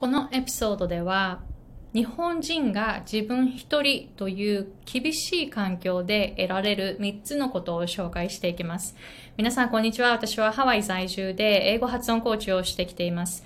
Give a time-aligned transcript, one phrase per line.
[0.00, 1.40] このエピソードでは
[1.92, 8.94] 日本人が自分一人という厳しい環境で得られる3つのことを紹介していきます。
[9.36, 10.12] 皆さんこんにちは。
[10.12, 13.42] 私はハワイ在住で英語発音コーチをしてきています。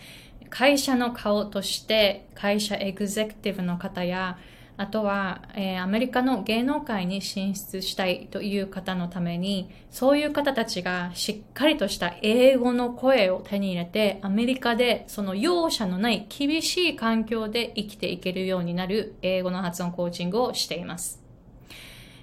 [0.50, 4.36] 会社の顔として会社エグゼクティブの方や
[4.78, 21.22] あとは、えー、アメリカの芸能界に進出したいという方のために、そういう方たちがしっかりとした英語の声を手に入れて、アメリカでその容赦のない厳しい環境で生きていけるようになる英語の発音コーチングをしています。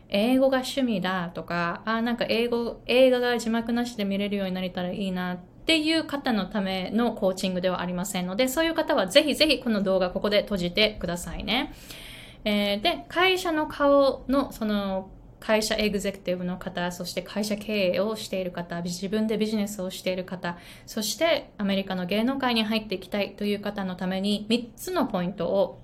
[0.09, 11.73] 英語が趣味だとか、あ、なんか英語、映画が字幕なしで見れるようになれたらいいなっていう方のためのコーチングではありませんので、そういう方はぜひぜひこの動画ここで閉じてくださいね。
[12.45, 25.79] えー、で、会社の顔の、その、会社エグゼクティブの方、そして会社経営をしている方、自分でビジネスをしている方、そしてアメリカの芸能界に入っていきたいという方のために3つのポイントを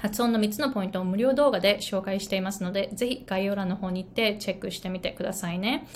[0.00, 5.86] 発音の3つのポイントを無料動画で紹介していますので、ぜひ概要欄の方に行ってチェックしてみてくださいね。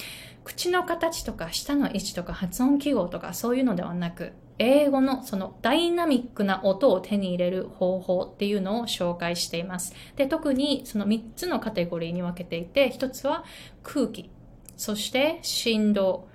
[0.45, 9.95] 口の形とか舌の位置とか発音記号とかそういうのではなく、英語のそのダイナミックな音を手に入れる方法っていうのを紹介しています。
[10.17, 13.45] で、特にその3つのカテゴリーに分けていて、1つは
[13.83, 14.31] 空気、
[14.77, 16.29] そして振動、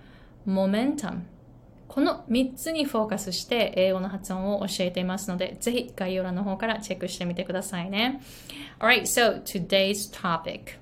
[0.46, 1.24] モメンタム、
[1.90, 8.22] この3つにフォーカスして英語の発音を教えていますので、ぜひ概要欄の方からチェックしてみてくださいね。
[8.80, 10.78] Alright, so today's topic.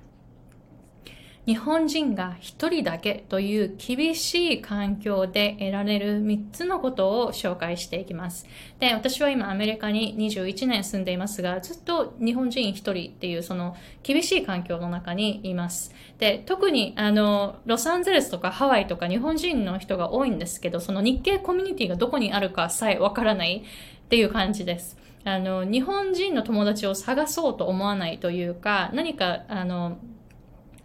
[1.48, 8.46] 日本人が一人だけという厳しい環境で得られる3つのことを紹介していきます。
[8.80, 15.94] で、私は今アメリカに21年住んでいますが、ずっと日本人一人っていうその厳しい環境の中にいます。
[16.18, 23.64] で、特にあの、ロサンゼルスとかハワイとか日本人の人が多いんですけど、その日系コミュニティがどこにあるかさえわからない
[24.04, 24.98] っていう感じです。
[25.24, 29.96] あの、日本人の友達を探そうと思わないというか、何か、あの、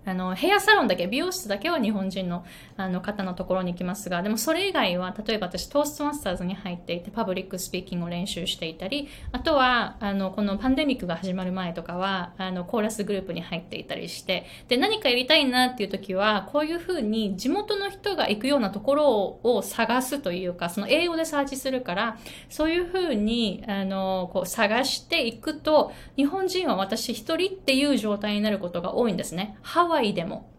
[0.06, 22.18] あの、ヘアサロンだけ、美容室だけは日本人のあの方のところに行きますが、でもそれ以外は、例えば私 Toastmasters に入っていて、 public speaking を練習していたり、あとは、あの、このパンデミックが始まる前とかは、あの、コーラスグループに入っていたりして、で、何かやりたいなっていう時は、こういうふうに地元の人が行くようなところを探すというか、その英語でサーチするから、
[22.50, 29.58] そういうふうに、あの、こう探していくと、日本人は私一人っていう状態になることが多いんですね。
[29.62, 30.50] ハワイでも。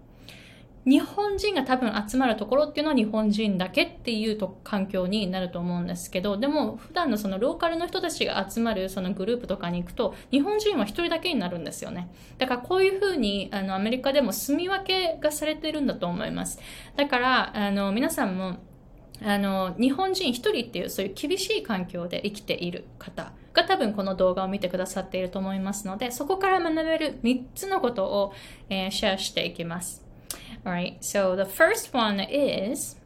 [0.86, 12.10] 日本人が多分集まるところっていうのは日本人だけっていうと環境になると思うんですけど、でも普段のそのローカルの人たちが集まるそのグループとかに行くと、日本人は一人だけになるんですよね。
[12.36, 16.60] だからこういうふうにあのアメリカでも住み分けがされてるんだと思います。
[16.96, 18.58] だからあの皆さんも
[19.22, 28.32] あの日本人一人っていうそういう厳しい環境で生きている方が多分この動画を見てくださっていると思いますので、そこから学べる3つのことを、
[28.68, 30.04] えー、シェアしていきます。
[30.64, 33.00] Alright, so the first one is、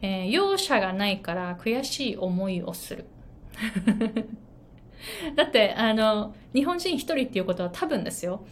[0.00, 3.06] えー、容赦がないから悔しい思いをする。
[5.34, 8.46] だって、あの、日本人一人っていうことは多分ですよ。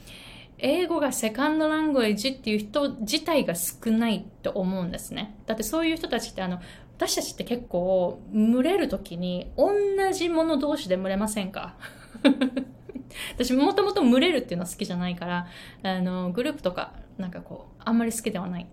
[0.59, 5.37] 英語がセカンドラングエージっていう人自体が少ないと思うんですね。
[5.47, 6.61] だってそういう人たちってあの、
[6.97, 9.73] 私たちって結構、群れるときに同
[10.13, 11.75] じもの同士で群れませんか？
[13.35, 15.47] 私もともと群れるっていうのは好きじゃないから、
[15.83, 18.67] あの、グループとか、なんかこう、あんまり好きではない。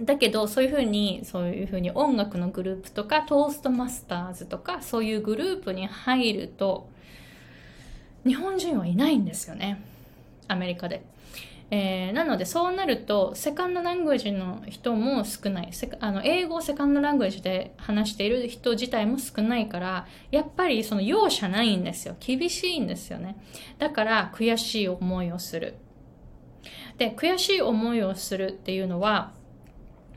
[0.00, 6.88] だけど、そういうふうに、そういうふうに音楽のグループとか、トーストマスターズとか、そういうグループに入ると、
[8.26, 9.80] 日本人はいないんですよね。
[10.48, 11.04] アメリカで。
[11.68, 15.70] えー、なのでそうなるとセカンドラングエージの人も少ない。
[16.00, 22.16] あの英語をセカンドラングエージで話している人自体も少ないからやっぱりその容赦ないんですよ。
[22.20, 23.36] 厳しいんですよね。
[23.78, 25.74] だから悔しい思いをする。
[26.98, 29.32] で悔しい思いをするっていうのは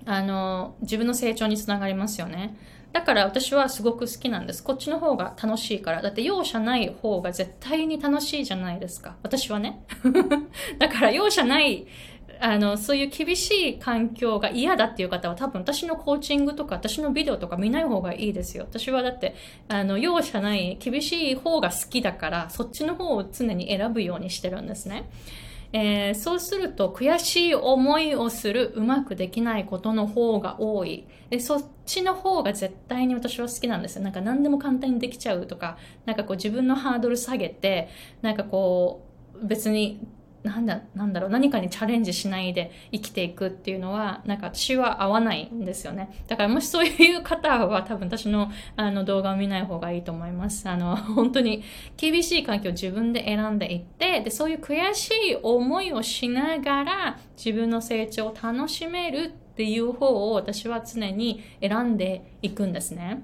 [0.06, 2.56] あの自分の成長につながりますよね。
[2.91, 4.63] だから私はすごく好きなんです。
[4.63, 6.01] こっちの方が楽しいから。
[6.01, 9.15] だって容赦ない方が絶対に楽しいじゃないですか。
[9.21, 9.83] 私はね。
[10.80, 11.86] だから容赦ない、
[12.39, 18.65] あの、そういう厳しい環境が嫌だっていう方は多分私のコーチングとか私のビデオとか見ない方がいいですよ。
[18.68, 19.36] 私はだって、
[19.68, 25.07] あの、容赦ない厳しい方が好きだから、そっちの方を常に選ぶようにしてるんですね。
[25.71, 31.07] えー、そうすると悔しい思いをするうまくできないことの方が多い。
[31.30, 34.04] でそっちの方が絶対に私は好きなんですよ。
[34.04, 37.89] なんか何でも簡単にできちゃうとかなんかこう自分のハードル下げて
[38.21, 39.06] なんかこ
[39.36, 40.00] う別に
[40.44, 46.24] なんだ、なんだろう、何かにチャレンジしないで生きていくっていうのは、なんか私は合わないんですよね。
[46.27, 50.69] だからもしそういう方は多分私のあの動画を見ない方がいいと思います。
[50.69, 51.63] あの、 本当に
[51.97, 63.24] 厳しい環境を自分で選んでいって、で、そういう悔しい思いをしながら自分の成長を楽しめるっていう方を私は常に選んでいくんですね。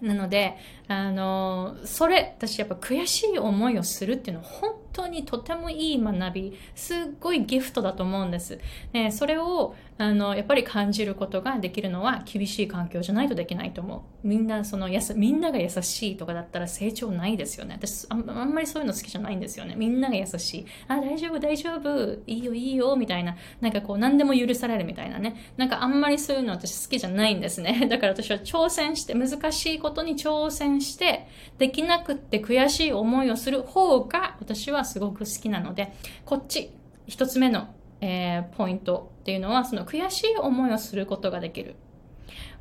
[0.00, 0.56] なので、
[0.88, 8.58] あの、それ、私やっぱ悔しい思いをするっていうのは本当にとてもいい学び、すっごいギフトだと思うんです。
[8.92, 14.26] ね、それを、あの、やっぱり感じることができるのは厳しい環境じゃないとできないと思う。
[14.26, 17.78] みんな、その、やさ、みんなが優しいとかだったら成長ないですよね。
[17.78, 19.74] 私あ、あんまりそういうの好きじゃないんですよね。
[19.76, 20.66] みんなが優しい。
[20.88, 22.18] あ、大丈夫、大丈夫。
[22.26, 23.36] いいよ、いいよ、みたいな。
[23.60, 25.36] なんかこう、何でも許されるみたいなね。
[25.56, 27.86] なんかあんまりそういうの私好きじゃないんですね。
[27.88, 31.26] だから私は挑戦して、難しいことに挑戦して、
[31.58, 35.92] できなくって悔しい思いをする方が私はすごく好きなので、
[36.24, 36.70] こっち、
[37.06, 41.76] 一つ目の、えー、ポイントっていうのは、その悔しい思いをすることができる。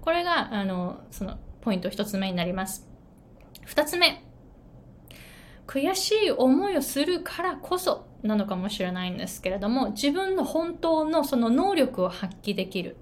[0.02, 2.88] これが、あの、そのポイント一つ目になります。
[3.64, 4.24] 二つ目。
[5.68, 12.98] 悔しい思いをするからこそなのかもしれないんですけれども、自分の本当のその能力を発揮できる。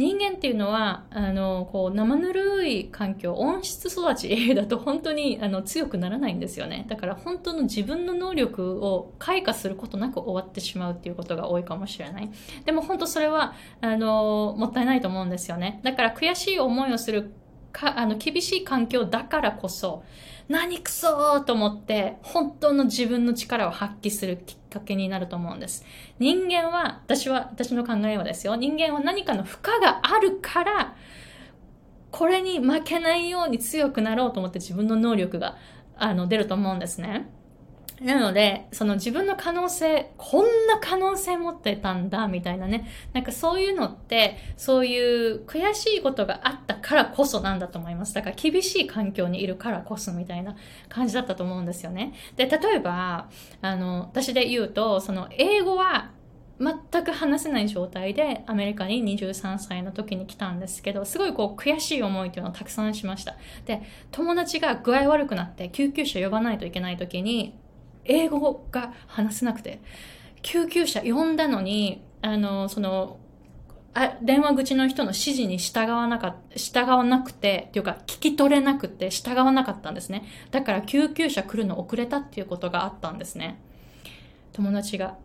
[0.00, 6.86] 人間っていうのは、あの、こう、生ぬるい環境、温室育ち だと本当にあの強くならないんですよね。
[6.88, 12.30] だから本当の自分の能力を開花することなく終わってしまうっていうことが多いかもしれない。
[12.64, 13.52] でも本当それは、
[13.82, 15.80] あの、もったいないと思うんですよね。
[15.82, 17.34] だから悔しい思いをする
[17.70, 20.02] か、あの、厳しい環境だからこそ、
[20.50, 25.84] 何くそーと思って、本当の自分の力を発揮するきっかけになると思うんです。
[26.18, 28.56] 人間は、私は、私の考えはですよ。
[28.56, 30.96] 人間は何かの負荷があるから、
[32.10, 35.56] これに負けないように強くなろうと思って自分の能力が、
[35.96, 37.30] あの、出ると思うんですね。
[38.00, 42.88] なので、その自分の可能性、こんな可能性持ってたんだ、みたいなね。
[43.12, 48.14] なんかそういうのって、そういう悔しいことがあったからこそなんだと思います。
[48.14, 50.56] だから厳しい環境にいるからこそみたいな
[50.88, 52.14] 感じだったと思うんですよね。
[52.36, 53.28] で、例えば、
[53.60, 56.12] あの、私で言うと、その英語は
[56.60, 63.36] 全く話せない状態でアメリカに23歳の時に来たんですけど、すごいこう悔しい思いっていうのをたくさんしました。
[63.64, 67.59] で、友達が具合悪くなって救急車呼ばないといけない時に、
[68.10, 69.80] 英語が話せなくて、
[70.42, 73.18] 救急車呼んだのに、あの、その、
[73.92, 80.24] あ電話口の人の指示に従わなか従わなくて、っていうか聞き取れなくて従わなかったんですね。
[80.52, 83.60] だから救急車来るの遅れたっていうことがあったんですね。
[84.52, 85.16] 友達が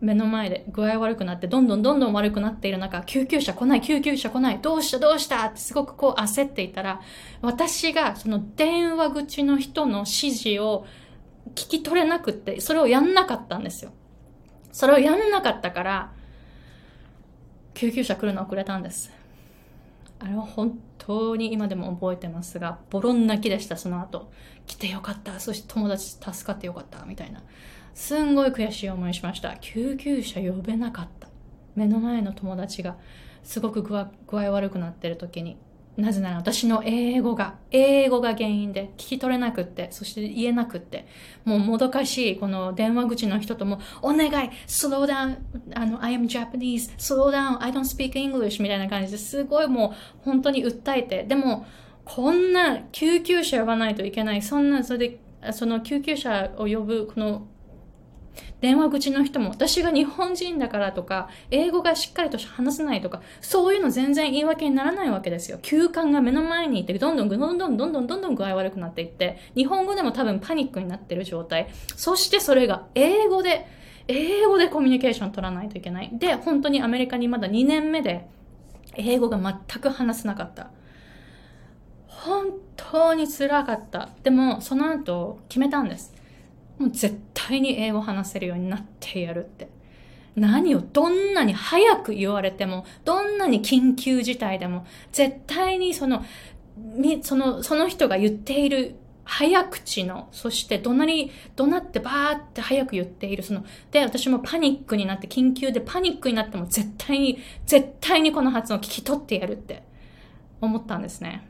[0.00, 7.00] 目の前で具合悪くなって、どんどんどんどん悪くなっている中、救急車来ない、救急車来ない、どうしたどうしたってすごくこう焦っていたら、
[7.42, 10.86] 私がその電話口の人の指示を
[11.54, 13.92] 聞き取れなくって、それをやんなかったんですよ。
[14.72, 16.12] それをやんなかったから、
[17.74, 19.12] 救急車来るの遅れたんです。
[20.18, 24.30] あれは本当に今でも覚えてますが、ボロン泣きでした、その後。
[24.66, 25.38] 来てよかった。
[25.40, 27.04] そして友達助かってよかった。
[27.04, 27.42] みたいな。
[27.94, 29.56] すんごい悔しい思いしました。
[29.58, 31.28] 救急車呼べなかった。
[31.74, 32.96] 目の前の友達が
[33.42, 34.10] すごく具合
[34.50, 35.58] 悪くなってる時に
[35.96, 41.06] なぜなら私の英語が、英語が原因で聞き取れなくって、そして言えなくって、
[41.44, 45.38] もうもどかしいこの電話口の人とも、お願い slow down,
[45.74, 51.66] あの、I am Japanese, slow down, I don't speak English みたいな感じですごいもう本当に訴えて、でも、
[52.04, 55.20] こんな救急車呼ばないといけない、そんな、それで、
[55.52, 57.46] その救急車を呼ぶ、この
[58.60, 65.58] 電話口の人も私が日本人だからとか、英語がしっかりと話せないとか、そういうの全然言い訳にならないわけですよ。
[65.62, 71.68] 休館が目の前にいて、どんどんどんどんどんどんどんどん具合悪くなっていって、日本語でも多分パニックになってる状態。
[71.96, 73.66] そしてそれが英語で、
[74.08, 76.10] 英語でコミュニケーション取らないといけない。
[76.12, 78.26] で、本当にアメリカにまだ2年目で、
[78.96, 80.70] 英語が全く話せなかった。
[82.06, 84.08] 本当に辛かった。
[84.22, 86.13] でも、その後、決めたんです。
[86.78, 89.68] もう絶対に英語話せるようになってやるって。
[90.36, 96.24] 何をどんなに早く言われても、どんなに緊急事態でも、絶対にその、
[97.22, 109.82] その、その人が言っている早口の、そして怒鳴り、怒鳴ってバーって早く言っている、その、で、私もパニックになって、緊急でパニックになっても絶対に、絶対にこの発音を聞き取ってやるって
[110.60, 111.48] 思ったんですね。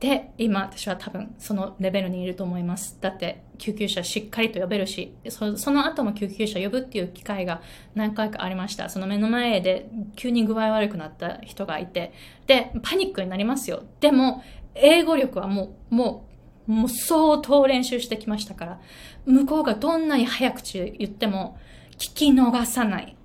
[0.00, 2.98] で、今私は多分そのレベルにいると思います。
[3.00, 7.62] だって救急車しっかりと呼べるし、そその後も救急車呼ぶっていう機会が
[7.94, 8.88] 何回かありました。
[8.88, 12.12] その目の前で急に具合悪くなった人がいて、
[12.46, 13.84] で、パニックになりますよ。
[14.00, 14.42] でも、
[14.74, 16.36] 英語力はもう、もう
[16.66, 18.80] もう相当練習してきましたから。
[19.24, 21.58] 向こうがどんなに早口言っても
[21.92, 23.16] 聞き逃さない。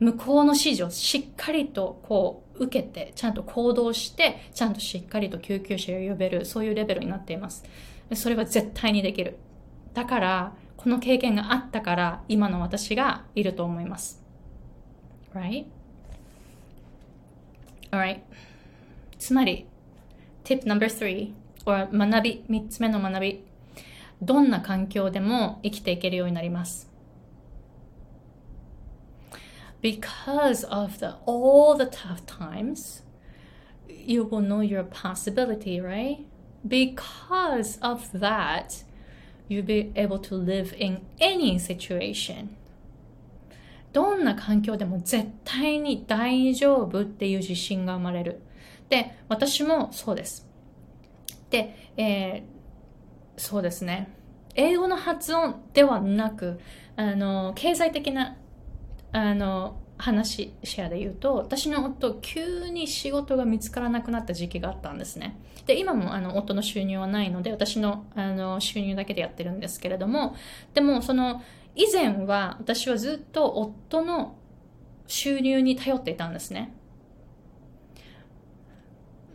[0.00, 7.64] 向こうの指示をしっかりとこう受けて、ちゃんと行動して、ちゃんとしっかりと救急車を呼べる、そういうレベルになっています。
[8.14, 9.38] それは絶対にできる。
[9.94, 14.22] だから、この経験があったから、今の私がいると思います。
[15.34, 15.66] Right?
[17.90, 18.20] Alright.
[19.18, 19.66] つまり、
[20.44, 21.32] tip number three,
[21.66, 23.44] or 学び、三つ目の学び。
[24.20, 26.91] どんな環境でも生きていけるようになります。
[29.82, 33.02] Because of the all the tough times
[33.88, 36.24] you will know your possibility right
[36.66, 38.84] because of that
[39.48, 42.56] you'll be able to live in any situation
[43.92, 48.40] どんな環境でも絶対に大丈夫っていう自信が生まれる。
[48.88, 50.46] で、私もそうです。
[51.50, 54.10] で、えー、そうですね。
[54.54, 56.58] 英語の発音ではなく、
[56.96, 58.36] あの、経済的な
[59.12, 65.38] あの話シェアで言うと私の夫急に仕事が見つからなくなった時期があったんですね。
[65.66, 70.34] で今もあの夫の収入はないので私のあの収入だけでやってるんですけれども
[70.74, 71.42] でもその
[71.76, 74.36] 以前は私はずっと夫の
[75.06, 76.74] 収入に頼っていたんですね。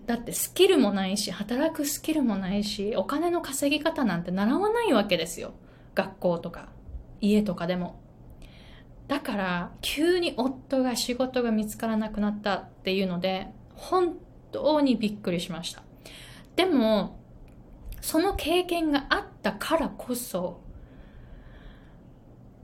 [0.06, 5.54] だってスキルもないし働くスキルもないしお金の稼ぎ方なんて習わないわけですよ。
[5.96, 6.70] 学校とか
[7.22, 8.07] 家とかでも。
[9.08, 14.18] だから急に夫が仕事が見つからなくなったっていうので本
[14.52, 15.82] 当にびっくりしました。
[16.56, 17.20] でも
[18.02, 20.62] その経験があったからこそ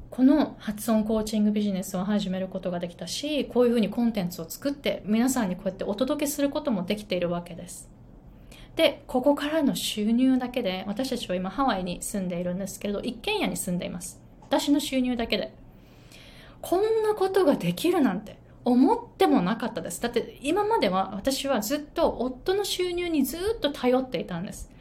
[0.10, 7.90] この発音コーチングビジネスを始めることができたしこういうふうにコンテンツを作って皆さんにこうやってお届けすることもできているわけです。
[8.76, 14.22] でここからの収入だけで私たちは今ハワイに住んでいるんですけれど一軒家に住んでいます。
[14.42, 15.63] 私の収入だけで。
[16.64, 20.02] こんなことができるなんて思ってもなかったです。
[20.02, 24.72] だって今までは私はずっと夫の収入にずっと頼っていたんです。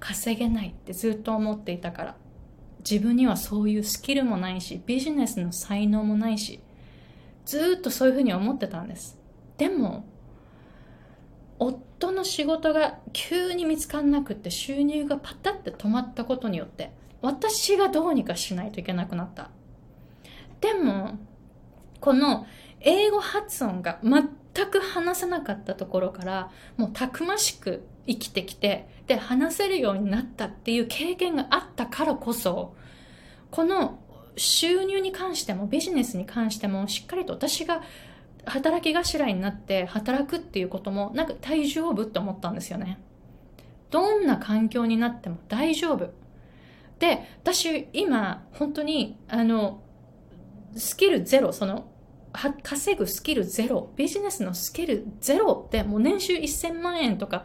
[0.00, 2.16] 稼げないってずっと思っていたから。
[2.78, 6.60] 自分にはそういうスキルもないし、ビジネスの才能もないし、
[7.44, 9.18] ずっとそういうふうに思ってたんです。
[9.58, 10.06] でも、
[11.58, 16.90] 夫の仕事が急に見つからなくって収入がパタッて止まったことによって、
[17.20, 19.50] 私がどうにかしないといけなくなった。
[20.62, 21.18] でも、
[22.00, 22.46] この
[22.80, 32.74] 英語発音が全く話せなかったところから、もうたくましく生きてきて、で、話せるようになったっていう経験があったからこそ、
[33.50, 33.98] この
[34.36, 37.82] 収入に関してもビジネスに関してもしっかりと私が
[38.46, 42.98] 働き頭になって働くっていうこともなんか大丈夫って思ったんですよね。
[43.90, 46.10] どんな環境になっても大丈夫。
[46.98, 49.82] で、私今本当にあの
[50.76, 51.86] スキルゼロ、その、
[52.62, 57.44] 稼ぐスキルゼロ、ビジネスのスキルゼロってもう年収1000万円とか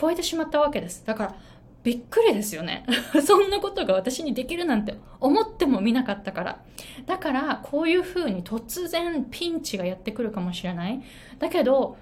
[0.00, 1.04] 超えてしまったわけです。
[1.04, 1.36] だから、
[1.82, 2.86] びっくりですよね。
[3.24, 6.64] そんなことが私にできるなんて思ってもみなかったから。
[7.04, 11.02] だから、こういうふうに突然ピンチがやってくるかもしれない。
[11.38, 11.98] だけど、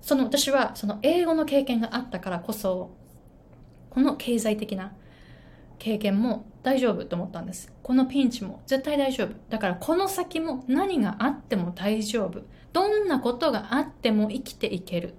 [0.00, 2.90] その私はその英語の経験があったからこそ、
[3.90, 4.94] この経済的な
[5.82, 7.72] 経験も大丈夫と思ったんです。
[7.82, 9.34] このピンチも絶対大丈夫。
[9.50, 12.42] だからこの先も何があっても大丈夫。
[12.72, 15.14] どんなことがあっても生きていける。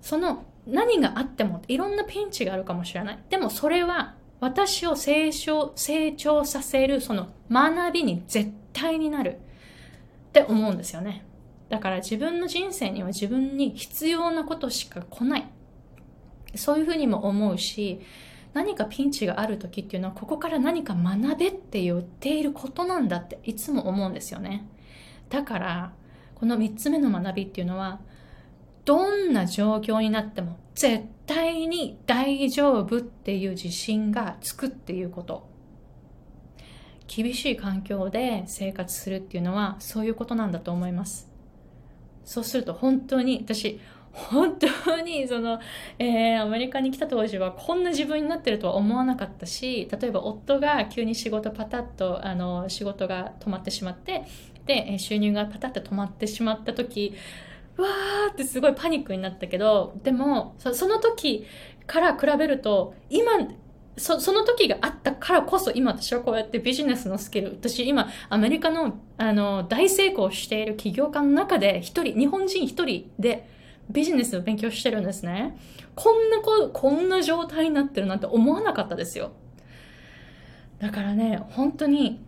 [0.00, 3.18] その何があってもいろんなピンチがあるかもしれない。
[3.30, 9.38] でもそれは私を成長成長させるその学びに絶対になる
[10.30, 11.24] って思うんですよね。
[11.68, 15.46] だから自分の人生には自分に必要なことしか来ない。
[16.56, 18.00] そういうふうにも思うし、
[18.54, 24.66] 何かピンチがある時っていうのはここから何か学べって言っていることなんだっていつも思うんですよね。
[25.28, 25.92] だから
[26.36, 28.00] この3つ目の学びっていうのは
[28.84, 35.52] どんな状況になっても絶対に大丈夫っていう自信がつくっていうこと。
[37.06, 41.30] 厳しい環境で生活するっていうのはそういうことなんだと思います。
[42.24, 43.78] そうすると本当に私
[44.14, 45.58] 本当にその、
[45.98, 54.24] えー、アメリカに来た当時はこんな自分になってるとは思わなかったし例えば夫が急に仕事パタッとあの仕事が止まってしまって
[54.66, 57.14] で収入がパタッと止まってしまった時
[57.76, 61.44] わーってすごいパニックになったけどでもその時
[61.86, 63.32] から比べると今
[63.96, 73.48] そその時があったからこそ今私はこうやってビジネスのスキル私今アメリカのあの大成功している起業家の中で一人日本人一人で
[73.90, 75.56] ビジネスを勉強してるんですね。
[75.94, 79.32] こんなこ、こんな状態になってるなんて思わなかったですよ。
[80.78, 82.24] だからね、本当に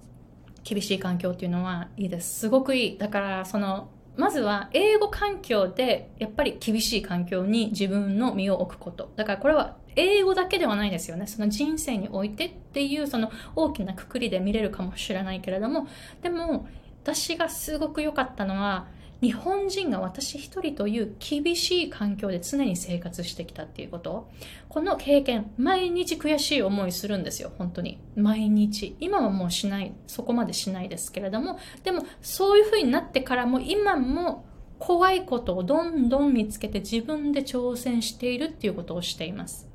[0.65, 2.41] 厳しい環境っていうのはいいです。
[2.41, 2.99] すごくいい。
[2.99, 9.13] だから、その、まずは英語環境でやっぱり厳しい環境に自分の身を置くこと。
[9.15, 11.27] だからこれは英語だけではないですよね。
[11.27, 15.87] その人生においてっていうその大きなくくりで見れるかもしれないけれども、
[16.23, 16.67] でも
[17.03, 18.87] 私がすごく良かったのは
[19.23, 24.29] 日本人が私一人という厳しい環境で常に生活してきたっていうこと。
[24.69, 27.99] この経験、毎日悔しい思いするんですよ、本当に。
[28.15, 28.95] 毎日。
[29.01, 34.45] 今はもうしない、そこまでしないですけれども、でもそういう風になってからも今も
[34.79, 39.69] 怖いことをどんどん見つけて自分で挑戦しているっていうことをしています。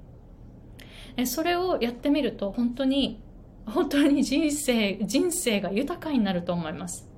[1.25, 3.21] それをやってみると本当に、
[3.65, 7.10] 本当に人生、人生が豊かになると思います。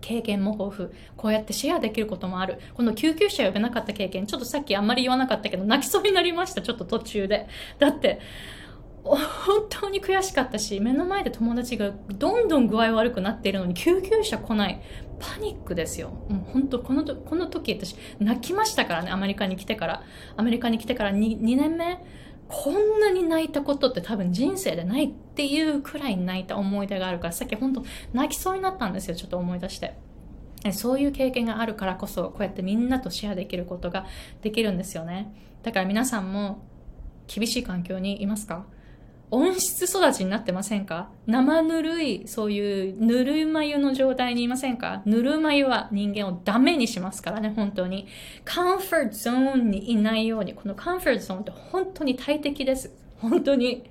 [0.00, 0.90] 経験も豊富。
[1.16, 2.58] こうやってシェアできることもある。
[2.74, 7.46] この救急車呼べなかった経験、ちょっとさっきあんまり言わなかったけど、泣きそうになりました、ちょっと途中で。
[7.78, 8.20] だって、
[9.04, 14.80] 本当に悔しかったし、目の前で友達がどんどん具合悪くなっているのに救急車来ない。
[15.18, 16.10] パニックですよ。
[16.28, 20.02] もう本当、この、この時私泣きましたからね、アメリカに来てから。
[20.36, 21.98] アメリカに来てから 2, 2年目
[22.48, 29.94] こんなに泣いたことって多分人生でないっていうくらい泣いた思い出があるから、さっき本当泣きそうになったんですよ、ちょっと思い出して。
[30.72, 34.06] そういう経験があるからこそ、こうやってみんなとシェアできることが
[34.42, 35.32] できるんですよね。
[35.62, 36.64] だから皆さんも
[37.26, 38.64] 厳しい環境にいますか？
[39.30, 41.10] 温室育ちになってませんか？
[41.26, 45.02] 生ぬるい、そういうぬるま湯の状態にいませんか？
[45.04, 48.06] ぬるま湯は人間をダメにしますからね、本当に。
[48.44, 52.92] カンフォートゾーンにいないように、このカンフォートゾーンって本当に大敵です。
[53.18, 53.90] 本当に。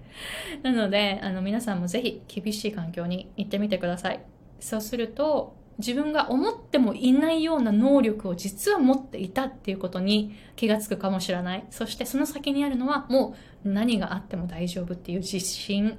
[0.64, 4.22] なので、あの、皆さんもぜひ厳しい環境に行ってみてください。
[4.60, 11.66] そうすると、自分が思ってもいないような能力を実は持っていたっていうことに気がつくかもしれない。
[11.70, 15.98] そしてその先にあるのはもう何があっても大丈夫っていう自信。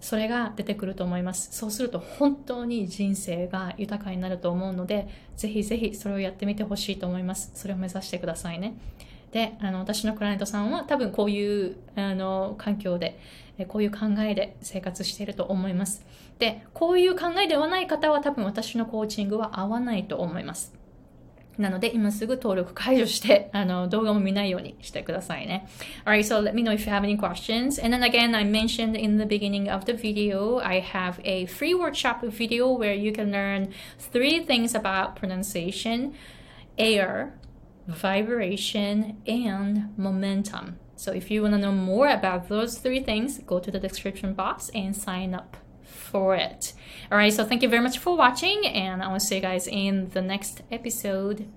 [0.00, 1.50] それが出てくると思います。
[1.52, 7.50] そうすると本当に人生が豊かになると思うので、ぜひぜひそれをやってみてほしいと思います。
[7.54, 8.74] それを目指してくださいね。
[9.32, 13.18] で、あの、私のクライアントさんは多分こういう、あの、環境で、
[13.68, 16.04] こういう考えで生活していると思います。
[16.38, 20.80] で、こういう考えではない方は多分私のコーチングは合わないと思います。
[21.58, 25.68] なので、今すぐ登録解除して、あの、動画も見ないようにしてくださいね。
[26.06, 27.78] Alright, so let me know if you have any questions.
[27.78, 31.74] And then again, I mentioned in the beginning of the video, I have a free
[31.74, 33.70] workshop video where you can learn
[34.10, 36.14] three things about pronunciation,
[36.78, 37.34] air,
[37.86, 40.78] vibration, and momentum.
[40.96, 44.34] So if you want to know more about those three things, go to the description
[44.34, 46.74] box and sign up for it.
[47.10, 49.66] All right, so thank you very much for watching, and I will see you guys
[49.66, 51.48] in the next episode.